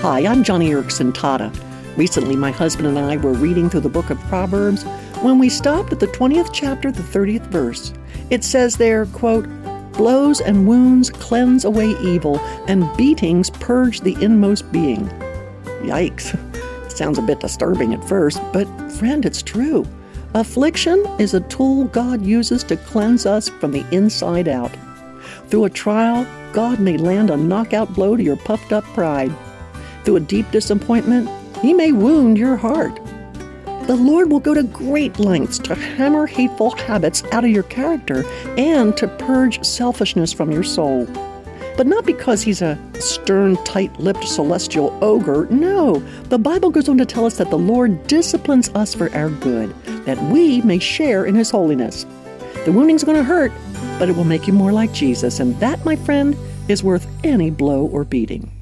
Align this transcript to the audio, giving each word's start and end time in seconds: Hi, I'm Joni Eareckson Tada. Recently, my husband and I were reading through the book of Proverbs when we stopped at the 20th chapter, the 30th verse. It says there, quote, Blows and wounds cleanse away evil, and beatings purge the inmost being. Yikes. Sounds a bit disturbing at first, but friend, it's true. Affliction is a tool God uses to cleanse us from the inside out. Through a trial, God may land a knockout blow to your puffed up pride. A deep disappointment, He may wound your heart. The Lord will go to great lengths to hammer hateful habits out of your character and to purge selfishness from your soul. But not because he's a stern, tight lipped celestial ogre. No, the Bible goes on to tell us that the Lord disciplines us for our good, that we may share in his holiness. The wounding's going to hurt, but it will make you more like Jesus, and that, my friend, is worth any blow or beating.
Hi, 0.00 0.20
I'm 0.20 0.42
Joni 0.42 0.70
Eareckson 0.70 1.12
Tada. 1.12 1.54
Recently, 1.94 2.34
my 2.34 2.50
husband 2.50 2.88
and 2.88 2.98
I 2.98 3.18
were 3.18 3.34
reading 3.34 3.68
through 3.68 3.80
the 3.80 3.90
book 3.90 4.08
of 4.08 4.18
Proverbs 4.20 4.82
when 5.20 5.38
we 5.38 5.50
stopped 5.50 5.92
at 5.92 6.00
the 6.00 6.06
20th 6.06 6.48
chapter, 6.54 6.90
the 6.90 7.02
30th 7.02 7.44
verse. 7.48 7.92
It 8.30 8.42
says 8.42 8.78
there, 8.78 9.04
quote, 9.04 9.46
Blows 9.92 10.40
and 10.40 10.66
wounds 10.66 11.10
cleanse 11.10 11.66
away 11.66 11.90
evil, 12.00 12.38
and 12.66 12.88
beatings 12.96 13.50
purge 13.50 14.00
the 14.00 14.16
inmost 14.24 14.72
being. 14.72 15.06
Yikes. 15.82 16.34
Sounds 16.90 17.18
a 17.18 17.22
bit 17.22 17.40
disturbing 17.40 17.92
at 17.92 18.02
first, 18.08 18.40
but 18.54 18.66
friend, 18.92 19.26
it's 19.26 19.42
true. 19.42 19.86
Affliction 20.32 21.04
is 21.18 21.34
a 21.34 21.40
tool 21.40 21.84
God 21.84 22.22
uses 22.22 22.64
to 22.64 22.78
cleanse 22.78 23.26
us 23.26 23.50
from 23.50 23.72
the 23.72 23.84
inside 23.94 24.48
out. 24.48 24.74
Through 25.48 25.66
a 25.66 25.70
trial, 25.70 26.26
God 26.54 26.80
may 26.80 26.96
land 26.96 27.28
a 27.28 27.36
knockout 27.36 27.92
blow 27.92 28.16
to 28.16 28.22
your 28.22 28.36
puffed 28.36 28.72
up 28.72 28.84
pride. 28.94 29.30
A 30.16 30.20
deep 30.20 30.50
disappointment, 30.50 31.28
He 31.62 31.72
may 31.72 31.92
wound 31.92 32.36
your 32.38 32.56
heart. 32.56 32.94
The 33.86 33.96
Lord 33.96 34.30
will 34.30 34.40
go 34.40 34.54
to 34.54 34.62
great 34.62 35.18
lengths 35.18 35.58
to 35.60 35.74
hammer 35.74 36.26
hateful 36.26 36.70
habits 36.70 37.24
out 37.32 37.44
of 37.44 37.50
your 37.50 37.64
character 37.64 38.24
and 38.56 38.96
to 38.96 39.08
purge 39.08 39.64
selfishness 39.64 40.32
from 40.32 40.52
your 40.52 40.62
soul. 40.62 41.06
But 41.76 41.86
not 41.86 42.04
because 42.04 42.42
he's 42.42 42.62
a 42.62 42.78
stern, 43.00 43.56
tight 43.64 43.98
lipped 43.98 44.28
celestial 44.28 44.96
ogre. 45.02 45.46
No, 45.50 45.98
the 46.24 46.38
Bible 46.38 46.70
goes 46.70 46.88
on 46.88 46.98
to 46.98 47.06
tell 47.06 47.24
us 47.24 47.38
that 47.38 47.50
the 47.50 47.58
Lord 47.58 48.06
disciplines 48.06 48.68
us 48.70 48.94
for 48.94 49.10
our 49.14 49.30
good, 49.30 49.74
that 50.04 50.22
we 50.30 50.60
may 50.60 50.78
share 50.78 51.24
in 51.24 51.34
his 51.34 51.50
holiness. 51.50 52.04
The 52.64 52.72
wounding's 52.72 53.02
going 53.02 53.16
to 53.16 53.24
hurt, 53.24 53.50
but 53.98 54.08
it 54.08 54.16
will 54.16 54.24
make 54.24 54.46
you 54.46 54.52
more 54.52 54.72
like 54.72 54.92
Jesus, 54.92 55.40
and 55.40 55.58
that, 55.60 55.84
my 55.84 55.96
friend, 55.96 56.36
is 56.68 56.84
worth 56.84 57.06
any 57.24 57.50
blow 57.50 57.86
or 57.86 58.04
beating. 58.04 58.52